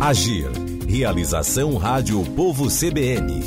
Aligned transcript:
Agir. 0.00 0.48
Realização 0.88 1.76
Rádio 1.76 2.24
Povo 2.36 2.68
CBN. 2.68 3.42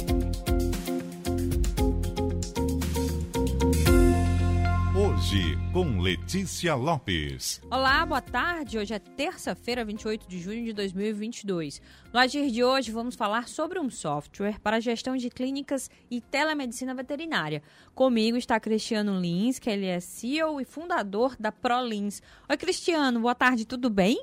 Hoje, 4.93 5.57
com 5.71 6.01
Letícia 6.01 6.75
Lopes. 6.75 7.61
Olá, 7.71 8.05
boa 8.05 8.21
tarde. 8.21 8.77
Hoje 8.77 8.93
é 8.93 8.99
terça-feira, 8.99 9.85
28 9.85 10.27
de 10.27 10.39
junho 10.39 10.65
de 10.65 10.73
2022. 10.73 11.81
No 12.11 12.19
Agir 12.19 12.51
de 12.51 12.65
hoje, 12.65 12.91
vamos 12.91 13.15
falar 13.15 13.47
sobre 13.47 13.79
um 13.79 13.89
software 13.89 14.59
para 14.59 14.75
a 14.75 14.81
gestão 14.81 15.15
de 15.15 15.29
clínicas 15.29 15.89
e 16.11 16.19
telemedicina 16.19 16.93
veterinária. 16.93 17.63
Comigo 17.95 18.35
está 18.35 18.59
Cristiano 18.59 19.17
Lins, 19.17 19.57
que 19.57 19.69
ele 19.69 19.85
é 19.85 20.01
CEO 20.01 20.59
e 20.59 20.65
fundador 20.65 21.33
da 21.39 21.49
ProLins. 21.49 22.21
Oi, 22.49 22.57
Cristiano, 22.57 23.21
boa 23.21 23.33
tarde, 23.33 23.65
tudo 23.65 23.89
bem? 23.89 24.21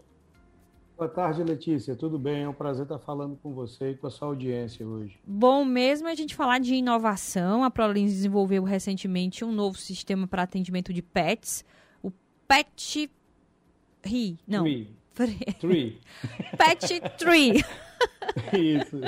Boa 0.98 1.08
tarde, 1.08 1.44
Letícia. 1.44 1.94
Tudo 1.94 2.18
bem? 2.18 2.42
É 2.42 2.48
um 2.48 2.52
prazer 2.52 2.82
estar 2.82 2.98
falando 2.98 3.36
com 3.36 3.54
você 3.54 3.92
e 3.92 3.94
com 3.94 4.08
a 4.08 4.10
sua 4.10 4.26
audiência 4.26 4.84
hoje. 4.84 5.16
Bom 5.24 5.64
mesmo 5.64 6.08
é 6.08 6.10
a 6.10 6.14
gente 6.16 6.34
falar 6.34 6.58
de 6.58 6.74
inovação. 6.74 7.62
A 7.62 7.70
ProLins 7.70 8.10
desenvolveu 8.10 8.64
recentemente 8.64 9.44
um 9.44 9.52
novo 9.52 9.78
sistema 9.78 10.26
para 10.26 10.42
atendimento 10.42 10.92
de 10.92 11.00
pets, 11.00 11.64
o 12.02 12.10
Pet 12.48 13.08
Ri, 14.04 14.40
não. 14.44 14.64
Tree. 14.64 14.96
Tree. 15.60 16.00
Pet 16.58 17.00
Tree. 17.16 17.64
Isso. 18.52 19.00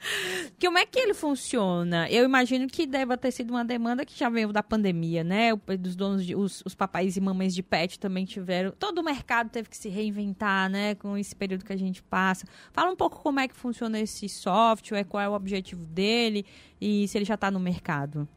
Como 0.60 0.78
é 0.78 0.86
que 0.86 0.98
ele 0.98 1.14
funciona? 1.14 2.08
Eu 2.10 2.24
imagino 2.24 2.66
que 2.66 2.86
deve 2.86 3.16
ter 3.16 3.30
sido 3.30 3.50
uma 3.50 3.64
demanda 3.64 4.04
que 4.04 4.18
já 4.18 4.28
veio 4.28 4.52
da 4.52 4.62
pandemia, 4.62 5.24
né? 5.24 5.50
Dos 5.78 5.96
donos, 5.96 6.24
de, 6.24 6.34
os, 6.34 6.62
os 6.64 6.74
papais 6.74 7.16
e 7.16 7.20
mamães 7.20 7.54
de 7.54 7.62
pet 7.62 7.98
também 7.98 8.24
tiveram. 8.24 8.70
Todo 8.72 8.98
o 8.98 9.04
mercado 9.04 9.50
teve 9.50 9.68
que 9.68 9.76
se 9.76 9.88
reinventar, 9.88 10.70
né? 10.70 10.94
Com 10.94 11.16
esse 11.16 11.34
período 11.34 11.64
que 11.64 11.72
a 11.72 11.78
gente 11.78 12.02
passa. 12.02 12.46
Fala 12.72 12.90
um 12.90 12.96
pouco 12.96 13.20
como 13.22 13.40
é 13.40 13.48
que 13.48 13.54
funciona 13.54 13.98
esse 13.98 14.28
software, 14.28 15.04
qual 15.04 15.22
é 15.22 15.28
o 15.28 15.32
objetivo 15.32 15.84
dele 15.86 16.46
e 16.80 17.06
se 17.08 17.18
ele 17.18 17.24
já 17.24 17.34
está 17.34 17.50
no 17.50 17.60
mercado. 17.60 18.28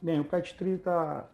Bem, 0.00 0.20
o 0.20 0.24
Pet 0.24 0.54
Tree 0.54 0.78
tá, 0.78 1.28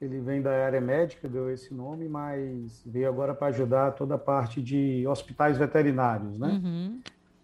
ele 0.00 0.20
vem 0.20 0.40
da 0.40 0.50
área 0.50 0.80
médica, 0.80 1.28
deu 1.28 1.50
esse 1.50 1.74
nome, 1.74 2.08
mas 2.08 2.82
veio 2.86 3.08
agora 3.08 3.34
para 3.34 3.48
ajudar 3.48 3.92
toda 3.92 4.14
a 4.14 4.18
parte 4.18 4.62
de 4.62 5.04
hospitais 5.06 5.58
veterinários, 5.58 6.38
né? 6.38 6.48
Uhum. 6.48 7.00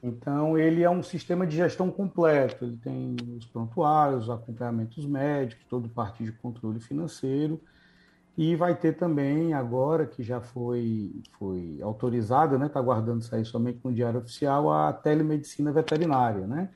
Então, 0.06 0.56
ele 0.56 0.84
é 0.84 0.88
um 0.90 1.02
sistema 1.02 1.44
de 1.44 1.56
gestão 1.56 1.90
completo. 1.90 2.64
Ele 2.64 2.76
tem 2.76 3.16
os 3.36 3.44
prontuários, 3.46 4.24
os 4.24 4.30
acompanhamentos 4.30 5.04
médicos, 5.04 5.66
toda 5.68 5.88
parte 5.88 6.22
de 6.22 6.30
controle 6.30 6.78
financeiro. 6.78 7.60
E 8.38 8.54
vai 8.54 8.76
ter 8.76 8.96
também, 8.96 9.52
agora 9.52 10.06
que 10.06 10.22
já 10.22 10.40
foi, 10.40 11.10
foi 11.38 11.78
autorizada, 11.82 12.54
está 12.54 12.66
né? 12.66 12.70
aguardando 12.74 13.24
sair 13.24 13.44
somente 13.44 13.80
no 13.82 13.92
Diário 13.92 14.20
Oficial, 14.20 14.70
a 14.70 14.92
telemedicina 14.92 15.72
veterinária. 15.72 16.46
Né? 16.46 16.68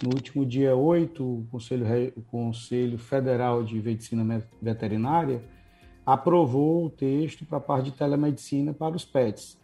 No 0.00 0.10
último 0.10 0.46
dia 0.46 0.76
8, 0.76 1.24
o 1.24 1.46
Conselho, 1.50 1.86
o 2.14 2.22
Conselho 2.22 2.96
Federal 2.96 3.64
de 3.64 3.82
Medicina 3.82 4.40
Veterinária 4.62 5.42
aprovou 6.06 6.86
o 6.86 6.90
texto 6.90 7.44
para 7.44 7.58
a 7.58 7.60
parte 7.60 7.86
de 7.86 7.96
telemedicina 7.96 8.72
para 8.72 8.94
os 8.94 9.04
PETs 9.04 9.57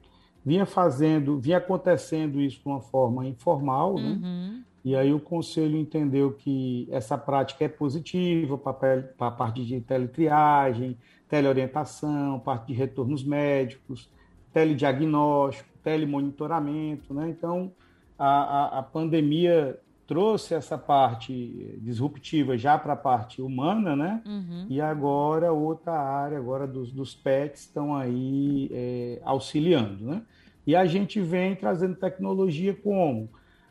vinha 0.44 0.66
fazendo, 0.66 1.38
vinha 1.38 1.58
acontecendo 1.58 2.40
isso 2.40 2.60
de 2.60 2.66
uma 2.66 2.80
forma 2.80 3.26
informal, 3.26 3.94
né? 3.94 4.20
Uhum. 4.22 4.62
E 4.84 4.94
aí 4.94 5.14
o 5.14 5.18
conselho 5.18 5.78
entendeu 5.78 6.32
que 6.32 6.86
essa 6.90 7.16
prática 7.16 7.64
é 7.64 7.68
positiva 7.68 8.58
para 8.58 9.02
a 9.18 9.30
parte 9.30 9.64
de 9.64 9.80
teletriagem, 9.80 10.98
teleorientação, 11.26 12.38
parte 12.38 12.66
de 12.66 12.74
retornos 12.74 13.24
médicos, 13.24 14.10
telediagnóstico, 14.52 15.68
telemonitoramento, 15.82 17.14
né? 17.14 17.30
Então 17.30 17.72
a, 18.18 18.26
a, 18.26 18.78
a 18.80 18.82
pandemia 18.82 19.80
trouxe 20.06 20.54
essa 20.54 20.76
parte 20.76 21.78
disruptiva 21.80 22.58
já 22.58 22.76
para 22.78 22.92
a 22.92 22.96
parte 22.96 23.40
humana, 23.40 23.96
né? 23.96 24.22
Uhum. 24.26 24.66
E 24.68 24.80
agora 24.80 25.50
outra 25.50 25.92
área 25.92 26.36
agora 26.36 26.66
dos, 26.66 26.92
dos 26.92 27.14
pets 27.14 27.62
estão 27.62 27.96
aí 27.96 28.68
é, 28.70 29.22
auxiliando, 29.24 30.04
né? 30.04 30.22
E 30.66 30.74
a 30.74 30.86
gente 30.86 31.20
vem 31.20 31.54
trazendo 31.54 31.94
tecnologia 31.94 32.74
como 32.74 33.28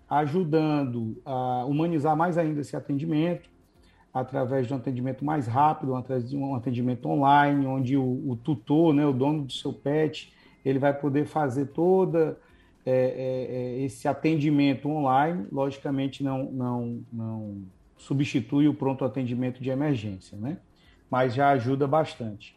ajudando 0.10 1.20
a 1.26 1.66
humanizar 1.66 2.16
mais 2.16 2.38
ainda 2.38 2.62
esse 2.62 2.76
atendimento 2.76 3.50
através 4.14 4.68
de 4.68 4.74
um 4.74 4.78
atendimento 4.78 5.26
mais 5.26 5.48
rápido, 5.48 5.96
através 5.96 6.30
de 6.30 6.38
um 6.38 6.56
atendimento 6.56 7.10
online, 7.10 7.66
onde 7.66 7.98
o, 7.98 8.30
o 8.30 8.36
tutor, 8.36 8.94
né, 8.94 9.04
o 9.06 9.12
dono 9.12 9.46
do 9.46 9.52
seu 9.52 9.74
pet, 9.74 10.32
ele 10.64 10.78
vai 10.78 10.94
poder 10.94 11.26
fazer 11.26 11.68
toda 11.68 12.38
é, 12.86 12.92
é, 12.92 13.56
é, 13.82 13.86
esse 13.86 14.08
atendimento 14.08 14.88
online, 14.88 15.48
logicamente 15.52 16.24
não, 16.24 16.52
não, 16.52 17.02
não 17.12 17.62
substitui 17.98 18.68
o 18.68 18.74
pronto 18.74 19.04
atendimento 19.04 19.64
de 19.64 19.70
emergência, 19.70 20.38
né? 20.38 20.58
mas 21.10 21.34
já 21.34 21.50
ajuda 21.50 21.88
bastante. 21.88 22.56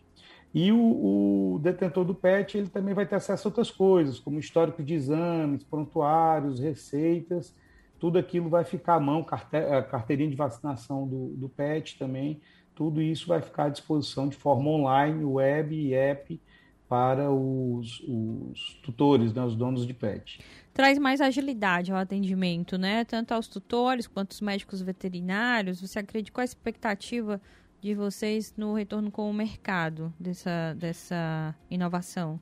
E 0.55 0.73
o, 0.73 1.55
o, 1.55 1.59
detentor 1.59 2.05
do 2.05 2.15
PET 2.15 2.57
ele 2.57 2.69
também 2.69 2.95
vai 2.95 3.07
ter 3.07 3.17
acesso 3.17 3.47
a 3.47 3.51
outras 3.51 3.71
coisas, 3.71 4.19
como 4.19 4.39
histórico 4.39 4.83
de 4.83 4.95
exames, 4.95 5.63
prontuários, 5.65 6.59
receitas, 6.59 7.55
tudo 7.99 8.19
aquilo 8.19 8.49
vai 8.49 8.65
ficar 8.65 8.95
à 8.95 9.01
mão, 9.01 9.25
carteirinha 9.25 10.31
de 10.31 10.37
vacinação 10.37 11.07
do, 11.07 11.29
do 11.37 11.49
PET 11.49 11.99
também, 11.99 12.41
tudo 12.75 13.01
isso 13.01 13.27
vai 13.27 13.41
ficar 13.41 13.65
à 13.65 13.69
disposição 13.69 14.29
de 14.29 14.37
forma 14.37 14.71
online, 14.71 15.25
web 15.25 15.75
e 15.75 15.95
app 15.95 16.41
para 16.89 17.31
os, 17.31 18.01
os 18.07 18.75
tutores, 18.83 19.33
né, 19.33 19.43
os 19.43 19.57
donos 19.57 19.87
de 19.87 19.93
PET. 19.93 20.41
Traz 20.73 20.99
mais 20.99 21.21
agilidade 21.21 21.91
ao 21.91 21.99
atendimento, 21.99 22.77
né? 22.79 23.05
Tanto 23.05 23.33
aos 23.33 23.49
tutores 23.49 24.07
quanto 24.07 24.33
aos 24.33 24.41
médicos 24.41 24.83
veterinários. 24.83 25.81
Você 25.81 25.99
acredita 25.99 26.33
qual 26.33 26.43
a 26.43 26.45
expectativa 26.45 27.41
de 27.81 27.95
vocês 27.95 28.55
no 28.57 28.75
retorno 28.75 29.11
com 29.11 29.31
o 29.31 29.35
mercado 29.35 30.13
dessa, 30.19 30.75
dessa 30.75 31.55
inovação? 31.71 32.41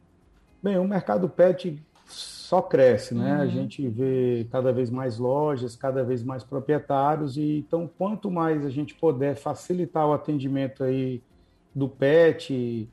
Bem, 0.62 0.78
o 0.78 0.84
mercado 0.84 1.28
pet 1.28 1.82
só 2.06 2.62
cresce, 2.62 3.14
né? 3.14 3.36
Uhum. 3.36 3.42
A 3.42 3.46
gente 3.46 3.88
vê 3.88 4.46
cada 4.50 4.72
vez 4.72 4.90
mais 4.90 5.18
lojas, 5.18 5.76
cada 5.76 6.04
vez 6.04 6.22
mais 6.22 6.44
proprietários 6.44 7.36
e 7.36 7.58
então 7.58 7.90
quanto 7.98 8.30
mais 8.30 8.64
a 8.64 8.70
gente 8.70 8.94
puder 8.94 9.34
facilitar 9.36 10.06
o 10.06 10.12
atendimento 10.12 10.84
aí 10.84 11.22
do 11.74 11.88
pet, 11.88 12.88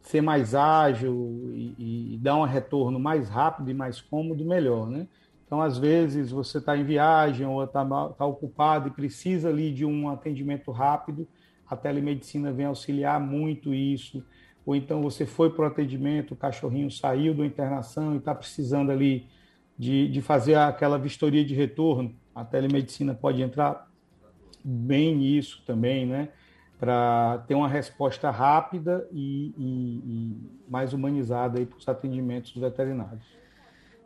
ser 0.00 0.20
mais 0.20 0.54
ágil 0.54 1.50
e, 1.52 2.14
e 2.14 2.18
dar 2.18 2.36
um 2.36 2.44
retorno 2.44 2.98
mais 2.98 3.28
rápido 3.28 3.70
e 3.70 3.74
mais 3.74 4.00
cômodo, 4.00 4.44
melhor, 4.44 4.88
né? 4.88 5.06
Então, 5.46 5.60
às 5.60 5.76
vezes, 5.76 6.30
você 6.30 6.56
está 6.56 6.74
em 6.76 6.82
viagem 6.82 7.46
ou 7.46 7.62
está 7.62 7.84
tá 7.84 8.24
ocupado 8.24 8.88
e 8.88 8.90
precisa 8.90 9.50
ali 9.50 9.70
de 9.70 9.84
um 9.84 10.08
atendimento 10.08 10.70
rápido, 10.70 11.28
a 11.72 11.76
telemedicina 11.76 12.52
vem 12.52 12.66
auxiliar 12.66 13.18
muito 13.18 13.72
isso. 13.72 14.22
Ou 14.64 14.76
então 14.76 15.00
você 15.00 15.24
foi 15.24 15.48
para 15.48 15.62
o 15.62 15.66
atendimento, 15.66 16.34
o 16.34 16.36
cachorrinho 16.36 16.90
saiu 16.90 17.32
da 17.34 17.46
internação 17.46 18.14
e 18.14 18.18
está 18.18 18.34
precisando 18.34 18.92
ali 18.92 19.26
de, 19.78 20.06
de 20.08 20.20
fazer 20.20 20.54
aquela 20.54 20.98
vistoria 20.98 21.42
de 21.42 21.54
retorno. 21.54 22.14
A 22.34 22.44
telemedicina 22.44 23.14
pode 23.14 23.40
entrar 23.40 23.90
bem 24.62 25.16
nisso 25.16 25.62
também, 25.66 26.04
né? 26.04 26.28
Para 26.78 27.42
ter 27.48 27.54
uma 27.54 27.68
resposta 27.68 28.30
rápida 28.30 29.08
e, 29.10 29.54
e, 29.56 30.02
e 30.04 30.36
mais 30.68 30.92
humanizada 30.92 31.64
para 31.64 31.78
os 31.78 31.88
atendimentos 31.88 32.54
veterinários. 32.54 33.26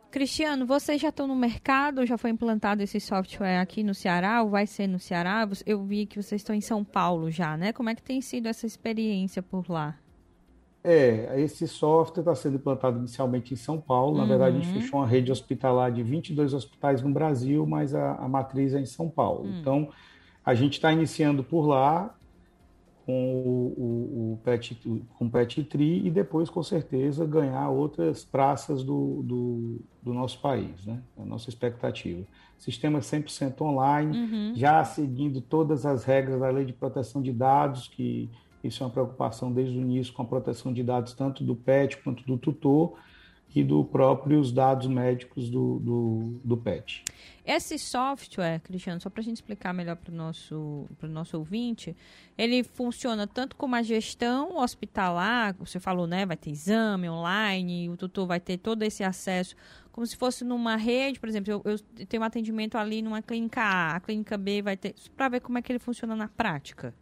Cristiano, 0.09 0.65
vocês 0.65 1.01
já 1.01 1.09
estão 1.09 1.27
no 1.27 1.35
mercado? 1.35 2.05
Já 2.05 2.17
foi 2.17 2.29
implantado 2.29 2.81
esse 2.81 2.99
software 2.99 3.59
aqui 3.59 3.83
no 3.83 3.93
Ceará 3.93 4.41
ou 4.41 4.49
vai 4.49 4.65
ser 4.65 4.87
no 4.87 4.99
Ceará? 4.99 5.47
Eu 5.65 5.83
vi 5.83 6.05
que 6.05 6.21
vocês 6.21 6.41
estão 6.41 6.55
em 6.55 6.61
São 6.61 6.83
Paulo 6.83 7.29
já, 7.29 7.57
né? 7.57 7.73
Como 7.73 7.89
é 7.89 7.95
que 7.95 8.01
tem 8.01 8.21
sido 8.21 8.47
essa 8.47 8.65
experiência 8.65 9.43
por 9.43 9.69
lá? 9.69 9.97
É, 10.83 11.41
esse 11.41 11.67
software 11.67 12.21
está 12.21 12.33
sendo 12.33 12.55
implantado 12.55 12.97
inicialmente 12.97 13.53
em 13.53 13.57
São 13.57 13.79
Paulo. 13.79 14.15
Na 14.15 14.23
uhum. 14.23 14.29
verdade, 14.29 14.57
a 14.57 14.59
gente 14.61 14.73
fechou 14.73 14.99
uma 15.01 15.05
rede 15.05 15.31
hospitalar 15.31 15.91
de 15.91 16.01
22 16.01 16.53
hospitais 16.53 17.01
no 17.01 17.09
Brasil, 17.09 17.65
mas 17.65 17.93
a, 17.93 18.15
a 18.15 18.27
matriz 18.29 18.73
é 18.73 18.79
em 18.79 18.85
São 18.85 19.09
Paulo. 19.09 19.43
Uhum. 19.43 19.59
Então, 19.59 19.89
a 20.45 20.53
gente 20.53 20.73
está 20.73 20.93
iniciando 20.93 21.43
por 21.43 21.67
lá. 21.67 22.16
Com 23.07 23.73
o, 23.77 24.33
o, 24.33 24.39
pet, 24.43 24.77
com 25.17 25.29
Pet 25.29 25.63
Tri 25.63 26.05
e 26.05 26.11
depois, 26.11 26.49
com 26.49 26.61
certeza, 26.61 27.25
ganhar 27.25 27.69
outras 27.69 28.25
praças 28.25 28.83
do, 28.83 29.23
do, 29.23 29.79
do 30.03 30.13
nosso 30.13 30.41
país, 30.41 30.85
né? 30.85 31.01
A 31.17 31.23
nossa 31.23 31.47
expectativa. 31.49 32.25
Sistema 32.57 32.99
100% 32.99 33.61
online, 33.61 34.17
uhum. 34.17 34.53
já 34.57 34.83
seguindo 34.83 35.39
todas 35.39 35.85
as 35.85 36.03
regras 36.03 36.41
da 36.41 36.49
Lei 36.49 36.65
de 36.65 36.73
Proteção 36.73 37.21
de 37.21 37.31
Dados, 37.31 37.87
que 37.87 38.29
isso 38.61 38.83
é 38.83 38.85
uma 38.85 38.91
preocupação 38.91 39.53
desde 39.53 39.77
o 39.77 39.81
início 39.81 40.13
com 40.13 40.23
a 40.23 40.25
proteção 40.25 40.73
de 40.73 40.83
dados 40.83 41.13
tanto 41.13 41.45
do 41.45 41.55
PET 41.55 42.03
quanto 42.03 42.25
do 42.25 42.37
tutor 42.37 42.97
e 43.55 43.63
do 43.63 43.83
próprios 43.83 44.51
dados 44.51 44.87
médicos 44.87 45.49
do, 45.49 45.79
do, 45.79 46.39
do 46.43 46.57
PET. 46.57 47.03
Esse 47.45 47.79
software, 47.79 48.59
Cristiano, 48.59 48.99
só 48.99 49.09
para 49.09 49.21
a 49.21 49.23
gente 49.23 49.37
explicar 49.37 49.73
melhor 49.73 49.95
para 49.95 50.11
o 50.11 50.15
nosso, 50.15 50.85
nosso 51.03 51.37
ouvinte, 51.37 51.95
ele 52.37 52.61
funciona 52.61 53.25
tanto 53.25 53.55
como 53.55 53.73
a 53.73 53.81
gestão 53.81 54.57
hospitalar, 54.57 55.55
você 55.57 55.79
falou, 55.79 56.05
né? 56.05 56.25
Vai 56.25 56.35
ter 56.35 56.49
exame 56.49 57.09
online, 57.09 57.89
o 57.89 57.95
tutor 57.95 58.27
vai 58.27 58.39
ter 58.41 58.57
todo 58.57 58.83
esse 58.83 59.01
acesso, 59.01 59.55
como 59.93 60.05
se 60.05 60.17
fosse 60.17 60.43
numa 60.43 60.75
rede, 60.75 61.19
por 61.19 61.29
exemplo, 61.29 61.51
eu, 61.51 61.61
eu 61.65 62.05
tenho 62.05 62.21
um 62.21 62.25
atendimento 62.25 62.77
ali 62.77 63.01
numa 63.01 63.21
clínica 63.21 63.61
A, 63.61 63.95
a 63.95 63.99
clínica 64.01 64.37
B 64.37 64.61
vai 64.61 64.75
ter, 64.75 64.93
para 65.15 65.29
ver 65.29 65.39
como 65.39 65.57
é 65.57 65.61
que 65.61 65.71
ele 65.71 65.79
funciona 65.79 66.15
na 66.15 66.27
prática. 66.27 66.93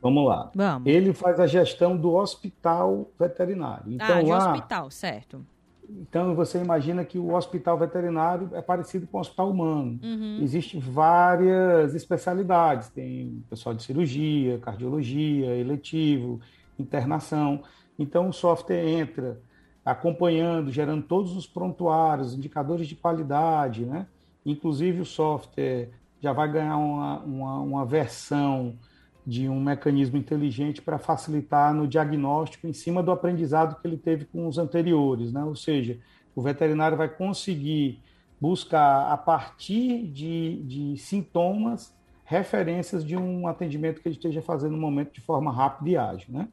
Vamos 0.00 0.26
lá. 0.26 0.50
Vamos. 0.54 0.86
Ele 0.86 1.12
faz 1.12 1.40
a 1.40 1.46
gestão 1.46 1.96
do 1.96 2.14
hospital 2.14 3.10
veterinário. 3.18 3.92
Então, 3.92 4.18
ah, 4.18 4.22
de 4.22 4.30
lá, 4.30 4.52
hospital, 4.52 4.90
certo. 4.90 5.44
Então, 5.88 6.34
você 6.34 6.58
imagina 6.58 7.04
que 7.04 7.18
o 7.18 7.34
hospital 7.34 7.78
veterinário 7.78 8.50
é 8.52 8.62
parecido 8.62 9.06
com 9.06 9.18
o 9.18 9.20
hospital 9.20 9.50
humano. 9.50 9.98
Uhum. 10.02 10.38
Existem 10.42 10.80
várias 10.80 11.94
especialidades. 11.94 12.88
Tem 12.88 13.42
pessoal 13.48 13.74
de 13.74 13.82
cirurgia, 13.82 14.58
cardiologia, 14.58 15.54
eletivo, 15.56 16.40
internação. 16.78 17.62
Então, 17.98 18.28
o 18.28 18.32
software 18.32 18.86
entra 18.86 19.40
acompanhando, 19.84 20.70
gerando 20.70 21.02
todos 21.02 21.36
os 21.36 21.46
prontuários, 21.46 22.34
indicadores 22.34 22.88
de 22.88 22.96
qualidade, 22.96 23.84
né? 23.84 24.06
Inclusive, 24.44 25.00
o 25.00 25.06
software 25.06 25.90
já 26.20 26.32
vai 26.32 26.50
ganhar 26.50 26.76
uma, 26.78 27.18
uma, 27.20 27.58
uma 27.60 27.86
versão 27.86 28.78
de 29.26 29.48
um 29.48 29.58
mecanismo 29.60 30.18
inteligente 30.18 30.82
para 30.82 30.98
facilitar 30.98 31.72
no 31.72 31.88
diagnóstico 31.88 32.66
em 32.66 32.72
cima 32.72 33.02
do 33.02 33.10
aprendizado 33.10 33.80
que 33.80 33.86
ele 33.86 33.96
teve 33.96 34.26
com 34.26 34.46
os 34.46 34.58
anteriores, 34.58 35.32
né? 35.32 35.42
Ou 35.42 35.56
seja, 35.56 35.98
o 36.34 36.42
veterinário 36.42 36.96
vai 36.96 37.08
conseguir 37.08 38.00
buscar 38.40 39.10
a 39.10 39.16
partir 39.16 40.06
de, 40.08 40.62
de 40.64 40.96
sintomas 40.98 41.94
referências 42.24 43.04
de 43.04 43.16
um 43.16 43.46
atendimento 43.46 44.00
que 44.00 44.08
ele 44.08 44.16
esteja 44.16 44.42
fazendo 44.42 44.72
no 44.72 44.78
momento 44.78 45.12
de 45.12 45.20
forma 45.20 45.52
rápida 45.52 45.90
e 45.90 45.96
ágil, 45.96 46.28
né? 46.30 46.48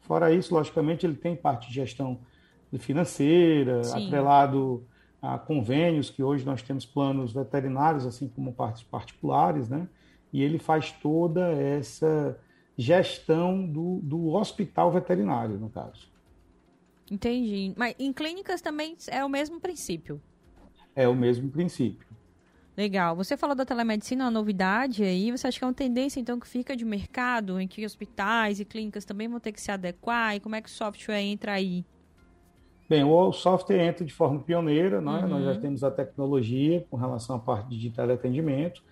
Fora 0.00 0.32
isso, 0.32 0.54
logicamente, 0.54 1.06
ele 1.06 1.14
tem 1.14 1.34
parte 1.34 1.68
de 1.68 1.74
gestão 1.74 2.18
financeira, 2.78 3.82
Sim. 3.84 4.06
atrelado 4.06 4.84
a 5.20 5.38
convênios, 5.38 6.10
que 6.10 6.22
hoje 6.22 6.44
nós 6.44 6.62
temos 6.62 6.84
planos 6.84 7.32
veterinários, 7.32 8.06
assim 8.06 8.28
como 8.28 8.52
partes 8.52 8.82
particulares, 8.82 9.68
né? 9.68 9.88
E 10.34 10.42
ele 10.42 10.58
faz 10.58 10.90
toda 10.90 11.52
essa 11.52 12.36
gestão 12.76 13.64
do, 13.64 14.00
do 14.02 14.30
hospital 14.34 14.90
veterinário, 14.90 15.56
no 15.56 15.70
caso. 15.70 16.12
Entendi. 17.08 17.72
Mas 17.76 17.94
em 18.00 18.12
clínicas 18.12 18.60
também 18.60 18.96
é 19.06 19.24
o 19.24 19.28
mesmo 19.28 19.60
princípio? 19.60 20.20
É 20.96 21.06
o 21.06 21.14
mesmo 21.14 21.48
princípio. 21.50 22.08
Legal. 22.76 23.14
Você 23.14 23.36
falou 23.36 23.54
da 23.54 23.64
telemedicina, 23.64 24.24
uma 24.24 24.30
novidade 24.32 25.04
aí. 25.04 25.30
Você 25.30 25.46
acha 25.46 25.56
que 25.56 25.64
é 25.64 25.68
uma 25.68 25.72
tendência, 25.72 26.18
então, 26.18 26.40
que 26.40 26.48
fica 26.48 26.74
de 26.74 26.84
mercado, 26.84 27.60
em 27.60 27.68
que 27.68 27.86
hospitais 27.86 28.58
e 28.58 28.64
clínicas 28.64 29.04
também 29.04 29.28
vão 29.28 29.38
ter 29.38 29.52
que 29.52 29.60
se 29.60 29.70
adequar? 29.70 30.34
E 30.34 30.40
como 30.40 30.56
é 30.56 30.60
que 30.60 30.68
o 30.68 30.72
software 30.72 31.22
entra 31.22 31.52
aí? 31.52 31.84
Bem, 32.88 33.04
o 33.04 33.32
software 33.32 33.86
entra 33.86 34.04
de 34.04 34.12
forma 34.12 34.40
pioneira, 34.40 35.00
né? 35.00 35.20
Uhum. 35.20 35.28
nós 35.28 35.44
já 35.44 35.60
temos 35.60 35.84
a 35.84 35.92
tecnologia 35.92 36.84
com 36.90 36.96
relação 36.96 37.36
à 37.36 37.38
parte 37.38 37.78
de 37.78 37.90
teleatendimento. 37.90 38.82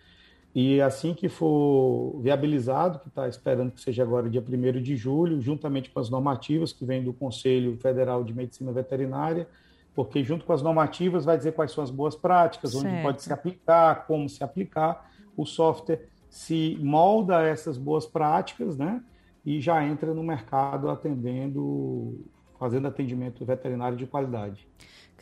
E 0.54 0.82
assim 0.82 1.14
que 1.14 1.28
for 1.30 2.20
viabilizado, 2.20 2.98
que 2.98 3.08
está 3.08 3.26
esperando 3.26 3.70
que 3.70 3.80
seja 3.80 4.02
agora 4.02 4.28
dia 4.28 4.44
1 4.46 4.82
de 4.82 4.96
julho, 4.96 5.40
juntamente 5.40 5.90
com 5.90 5.98
as 5.98 6.10
normativas 6.10 6.72
que 6.72 6.84
vêm 6.84 7.02
do 7.02 7.12
Conselho 7.12 7.76
Federal 7.78 8.22
de 8.22 8.34
Medicina 8.34 8.70
Veterinária, 8.70 9.48
porque 9.94 10.22
junto 10.22 10.44
com 10.44 10.52
as 10.52 10.62
normativas 10.62 11.24
vai 11.24 11.38
dizer 11.38 11.52
quais 11.52 11.72
são 11.72 11.82
as 11.82 11.90
boas 11.90 12.14
práticas, 12.14 12.72
certo. 12.72 12.86
onde 12.86 13.02
pode 13.02 13.22
se 13.22 13.32
aplicar, 13.32 14.06
como 14.06 14.28
se 14.28 14.44
aplicar, 14.44 15.10
o 15.36 15.46
software 15.46 16.06
se 16.28 16.78
molda 16.80 17.38
a 17.38 17.42
essas 17.42 17.78
boas 17.78 18.06
práticas, 18.06 18.76
né? 18.76 19.02
E 19.44 19.60
já 19.60 19.82
entra 19.84 20.14
no 20.14 20.22
mercado 20.22 20.88
atendendo, 20.90 22.24
fazendo 22.58 22.88
atendimento 22.88 23.44
veterinário 23.44 23.96
de 23.96 24.06
qualidade. 24.06 24.66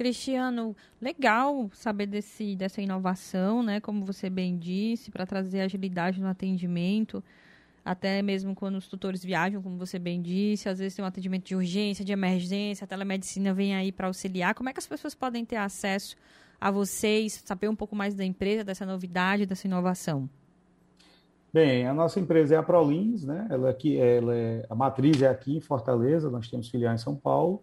Cristiano, 0.01 0.75
legal 0.99 1.69
saber 1.75 2.07
desse, 2.07 2.57
dessa 2.57 2.81
inovação, 2.81 3.63
né? 3.63 3.81
Como 3.81 4.03
você 4.03 4.31
bem 4.31 4.57
disse, 4.57 5.11
para 5.11 5.27
trazer 5.27 5.61
agilidade 5.61 6.23
no 6.23 6.27
atendimento, 6.27 7.23
até 7.85 8.23
mesmo 8.23 8.55
quando 8.55 8.77
os 8.77 8.89
tutores 8.89 9.23
viajam, 9.23 9.61
como 9.61 9.77
você 9.77 9.99
bem 9.99 10.23
disse, 10.23 10.71
às 10.71 10.79
vezes 10.79 10.95
tem 10.97 11.05
um 11.05 11.09
atendimento 11.09 11.45
de 11.45 11.55
urgência, 11.55 12.03
de 12.03 12.13
emergência, 12.13 12.87
a 12.87 12.89
telemedicina 12.89 13.53
vem 13.53 13.75
aí 13.75 13.93
para 13.93 14.07
auxiliar. 14.07 14.55
Como 14.55 14.71
é 14.71 14.73
que 14.73 14.79
as 14.79 14.87
pessoas 14.87 15.15
podem 15.15 15.45
ter 15.45 15.57
acesso 15.57 16.17
a 16.59 16.71
vocês, 16.71 17.43
saber 17.45 17.69
um 17.69 17.77
pouco 17.77 17.95
mais 17.95 18.15
da 18.15 18.25
empresa, 18.25 18.65
dessa 18.65 18.87
novidade, 18.87 19.45
dessa 19.45 19.67
inovação? 19.67 20.31
Bem, 21.53 21.87
a 21.87 21.93
nossa 21.93 22.19
empresa 22.19 22.55
é 22.55 22.57
a 22.57 22.63
Prolins, 22.63 23.23
né? 23.27 23.47
Ela 23.51 23.69
é 23.69 23.71
aqui, 23.71 23.99
ela 23.99 24.35
é, 24.35 24.65
a 24.71 24.75
matriz 24.75 25.21
é 25.21 25.29
aqui 25.29 25.59
em 25.59 25.61
Fortaleza, 25.61 26.31
nós 26.31 26.49
temos 26.49 26.71
filial 26.71 26.95
em 26.95 26.99
São 26.99 27.15
Paulo 27.15 27.63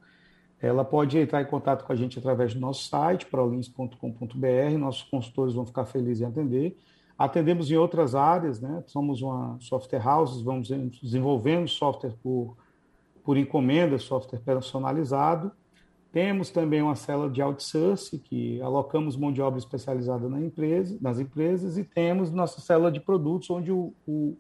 ela 0.62 0.84
pode 0.84 1.18
entrar 1.18 1.42
em 1.42 1.46
contato 1.46 1.86
com 1.86 1.94
a 1.94 1.96
gente 1.96 2.18
através 2.18 2.54
do 2.54 2.60
nosso 2.60 2.88
site, 2.90 3.28
prolins.com.br. 3.28 4.78
Nossos 4.80 5.04
consultores 5.04 5.54
vão 5.54 5.66
ficar 5.66 5.86
felizes 5.86 6.22
em 6.22 6.26
atender. 6.26 6.78
Atendemos 7.18 7.70
em 7.70 7.76
outras 7.76 8.16
áreas, 8.16 8.60
né? 8.60 8.84
Somos 8.88 9.22
uma 9.22 9.58
software 9.60 10.04
house, 10.04 10.42
vamos 10.42 10.70
desenvolvendo 11.02 11.68
software 11.68 12.14
por, 12.24 12.58
por 13.24 13.38
encomenda, 13.38 13.98
software 14.00 14.40
personalizado. 14.40 15.52
Temos 16.12 16.50
também 16.50 16.82
uma 16.82 16.96
célula 16.96 17.30
de 17.30 17.42
outsourcing, 17.42 18.18
que 18.18 18.60
alocamos 18.62 19.16
mão 19.16 19.32
de 19.32 19.42
obra 19.42 19.60
especializada 19.60 20.28
na 20.28 20.42
empresa, 20.42 20.98
nas 21.00 21.20
empresas, 21.20 21.78
e 21.78 21.84
temos 21.84 22.32
nossa 22.32 22.62
célula 22.62 22.92
de 22.92 23.00
produtos, 23.00 23.50
onde 23.50 23.72
o, 23.72 23.94
o, 24.08 24.36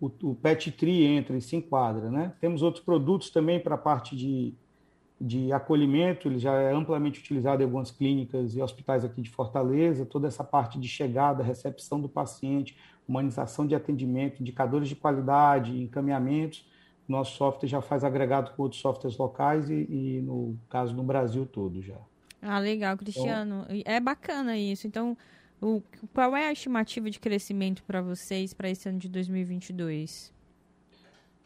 o, 0.00 0.10
o 0.22 0.34
Pet 0.34 0.72
Tree 0.72 1.04
entra 1.04 1.36
e 1.36 1.40
se 1.40 1.54
enquadra. 1.54 2.10
Né? 2.10 2.32
Temos 2.40 2.62
outros 2.62 2.84
produtos 2.84 3.30
também 3.30 3.60
para 3.60 3.76
a 3.76 3.78
parte 3.78 4.16
de 4.16 4.54
de 5.20 5.52
acolhimento, 5.52 6.28
ele 6.28 6.38
já 6.38 6.54
é 6.54 6.72
amplamente 6.72 7.20
utilizado 7.20 7.62
em 7.62 7.64
algumas 7.64 7.90
clínicas 7.90 8.54
e 8.54 8.62
hospitais 8.62 9.04
aqui 9.04 9.20
de 9.20 9.30
Fortaleza, 9.30 10.06
toda 10.06 10.28
essa 10.28 10.44
parte 10.44 10.78
de 10.78 10.88
chegada, 10.88 11.42
recepção 11.42 12.00
do 12.00 12.08
paciente, 12.08 12.76
humanização 13.08 13.66
de 13.66 13.74
atendimento, 13.74 14.40
indicadores 14.40 14.88
de 14.88 14.94
qualidade, 14.94 15.80
encaminhamentos, 15.82 16.64
nosso 17.08 17.36
software 17.36 17.68
já 17.68 17.80
faz 17.80 18.04
agregado 18.04 18.52
com 18.52 18.62
outros 18.62 18.80
softwares 18.80 19.16
locais 19.16 19.70
e, 19.70 19.86
e 19.90 20.22
no 20.22 20.56
caso 20.68 20.94
no 20.94 21.02
Brasil 21.02 21.46
todo 21.46 21.82
já. 21.82 21.96
Ah, 22.40 22.58
legal, 22.58 22.96
Cristiano. 22.96 23.66
Então, 23.68 23.92
é 23.92 23.98
bacana 23.98 24.56
isso. 24.56 24.86
Então, 24.86 25.16
o, 25.60 25.82
qual 26.14 26.36
é 26.36 26.46
a 26.46 26.52
estimativa 26.52 27.10
de 27.10 27.18
crescimento 27.18 27.82
para 27.82 28.00
vocês 28.00 28.54
para 28.54 28.70
esse 28.70 28.88
ano 28.88 28.98
de 28.98 29.08
2022? 29.08 30.32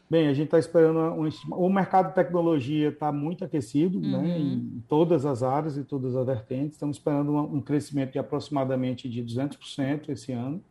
Bem, 0.09 0.27
a 0.27 0.33
gente 0.33 0.45
está 0.45 0.59
esperando 0.59 0.99
um, 0.99 1.29
o 1.51 1.69
mercado 1.69 2.09
de 2.09 2.15
tecnologia 2.15 2.89
está 2.89 3.11
muito 3.11 3.43
aquecido, 3.43 3.99
né, 3.99 4.17
uhum. 4.17 4.23
né, 4.23 4.37
em 4.37 4.83
todas 4.87 5.25
as 5.25 5.41
áreas 5.41 5.77
e 5.77 5.83
todas 5.83 6.15
as 6.15 6.25
vertentes. 6.25 6.73
Estamos 6.73 6.97
esperando 6.97 7.31
um, 7.31 7.55
um 7.55 7.61
crescimento 7.61 8.11
de 8.11 8.19
aproximadamente 8.19 9.09
de 9.09 9.23
200% 9.23 10.09
esse 10.09 10.31
ano. 10.31 10.63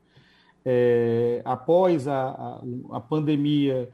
É, 0.64 1.42
após 1.44 2.06
a, 2.06 2.28
a, 2.28 2.62
a, 2.92 3.00
pandemia, 3.00 3.88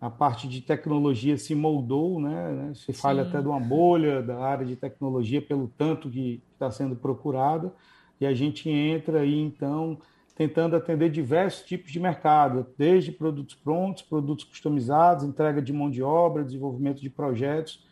a 0.00 0.08
parte 0.08 0.46
de 0.46 0.60
tecnologia 0.60 1.36
se 1.36 1.54
moldou, 1.54 2.20
né, 2.20 2.52
né 2.52 2.74
se 2.74 2.92
fala 2.92 3.22
até 3.22 3.40
de 3.40 3.48
uma 3.48 3.58
bolha 3.58 4.22
da 4.22 4.38
área 4.38 4.64
de 4.64 4.76
tecnologia 4.76 5.42
pelo 5.42 5.66
tanto 5.76 6.08
que 6.08 6.40
está 6.52 6.70
sendo 6.70 6.94
procurada, 6.94 7.72
e 8.20 8.26
a 8.26 8.32
gente 8.32 8.70
entra 8.70 9.22
aí 9.22 9.36
então 9.40 9.98
tentando 10.42 10.74
atender 10.74 11.08
diversos 11.08 11.64
tipos 11.64 11.92
de 11.92 12.00
mercado, 12.00 12.66
desde 12.76 13.12
produtos 13.12 13.54
prontos, 13.54 14.02
produtos 14.02 14.44
customizados, 14.44 15.24
entrega 15.24 15.62
de 15.62 15.72
mão 15.72 15.88
de 15.88 16.02
obra, 16.02 16.42
desenvolvimento 16.42 17.00
de 17.00 17.08
projetos. 17.08 17.86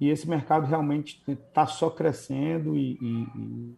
E 0.00 0.08
esse 0.08 0.28
mercado 0.28 0.66
realmente 0.66 1.20
está 1.26 1.66
só 1.66 1.90
crescendo 1.90 2.76
e 2.76 3.74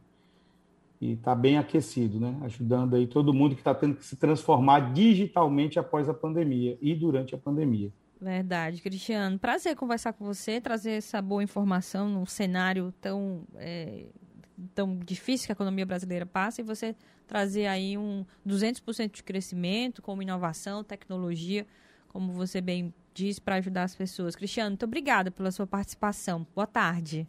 está 1.00 1.34
bem 1.34 1.56
aquecido, 1.56 2.20
né? 2.20 2.36
ajudando 2.42 2.96
aí 2.96 3.06
todo 3.06 3.32
mundo 3.32 3.54
que 3.54 3.60
está 3.60 3.74
tendo 3.74 3.94
que 3.94 4.04
se 4.04 4.16
transformar 4.16 4.92
digitalmente 4.92 5.78
após 5.78 6.08
a 6.08 6.14
pandemia 6.14 6.76
e 6.82 6.94
durante 6.94 7.34
a 7.34 7.38
pandemia. 7.38 7.90
Verdade, 8.20 8.82
Cristiano. 8.82 9.38
Prazer 9.38 9.76
conversar 9.76 10.12
com 10.12 10.24
você, 10.24 10.60
trazer 10.60 10.92
essa 10.92 11.22
boa 11.22 11.42
informação 11.42 12.08
num 12.08 12.26
cenário 12.26 12.92
tão 13.00 13.44
é, 13.54 14.06
tão 14.74 14.98
difícil 14.98 15.46
que 15.46 15.52
a 15.52 15.54
economia 15.54 15.86
brasileira 15.86 16.26
passa 16.26 16.60
e 16.60 16.64
você 16.64 16.94
trazer 17.26 17.66
aí 17.66 17.96
um 17.96 18.24
200% 18.46 19.12
de 19.12 19.22
crescimento 19.22 20.02
com 20.02 20.20
inovação, 20.20 20.82
tecnologia, 20.82 21.66
como 22.08 22.32
você 22.32 22.60
bem 22.60 22.92
disse, 23.14 23.40
para 23.40 23.56
ajudar 23.56 23.82
as 23.82 23.94
pessoas. 23.94 24.36
Cristiano, 24.36 24.70
muito 24.70 24.84
obrigada 24.84 25.30
pela 25.30 25.50
sua 25.50 25.66
participação. 25.66 26.46
Boa 26.54 26.66
tarde. 26.66 27.26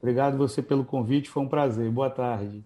Obrigado 0.00 0.36
você 0.36 0.62
pelo 0.62 0.84
convite, 0.84 1.28
foi 1.28 1.42
um 1.42 1.48
prazer. 1.48 1.90
Boa 1.90 2.10
tarde. 2.10 2.64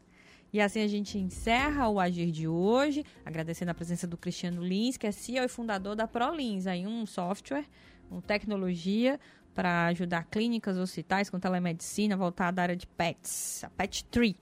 E 0.53 0.61
assim 0.61 0.83
a 0.83 0.89
gente 0.89 1.17
encerra 1.17 1.89
o 1.89 2.01
Agir 2.01 2.31
de 2.31 2.49
hoje, 2.49 3.05
agradecendo 3.25 3.71
a 3.71 3.75
presença 3.75 4.07
do 4.07 4.17
Cristiano 4.17 4.65
Lins, 4.65 4.97
que 4.97 5.07
é 5.07 5.13
CEO 5.13 5.45
e 5.45 5.49
fundador 5.49 5.95
da 5.95 6.09
ProLins, 6.09 6.67
aí 6.67 6.87
um 6.87 7.07
software, 7.07 7.65
uma 8.11 8.21
tecnologia 8.21 9.21
para 9.61 9.89
ajudar 9.89 10.25
clínicas, 10.31 10.79
hospitais 10.79 11.29
com 11.29 11.39
telemedicina 11.39 12.17
voltada 12.17 12.63
à 12.63 12.65
área 12.65 12.77
de 12.77 12.87
pets, 12.87 13.63
a 13.63 13.69
Pet 13.69 14.07
Tree. 14.07 14.35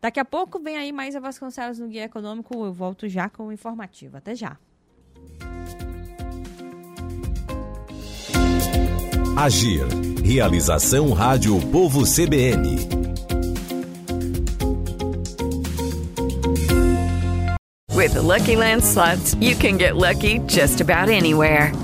Daqui 0.00 0.18
a 0.18 0.24
pouco 0.24 0.58
vem 0.58 0.78
aí 0.78 0.90
mais 0.90 1.14
a 1.14 1.20
Vasconcelos 1.20 1.78
no 1.78 1.86
Guia 1.86 2.04
Econômico. 2.04 2.64
Eu 2.64 2.72
volto 2.72 3.06
já 3.06 3.28
com 3.28 3.48
o 3.48 3.52
informativo. 3.52 4.16
Até 4.16 4.34
já. 4.34 4.56
Agir. 9.36 9.86
Realização 10.24 11.12
Rádio 11.12 11.60
Povo 11.70 12.04
CBN. 12.04 12.78
With 17.92 18.14
the 18.14 18.22
Lucky 18.22 18.56
Land 18.56 18.82
slots, 18.82 19.34
you 19.34 19.56
can 19.56 19.76
get 19.76 19.96
lucky 19.96 20.38
just 20.46 20.80
about 20.80 21.10
anywhere. 21.10 21.83